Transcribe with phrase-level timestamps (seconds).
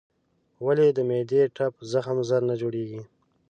[0.65, 3.01] ولې د معدې ټپ زخم ژر نه جوړېږي؟